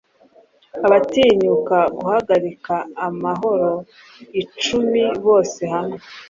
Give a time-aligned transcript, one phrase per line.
[0.85, 2.75] Abatinyuka guhagarika
[3.07, 3.71] amahoro
[4.41, 5.97] icumi bose hamwe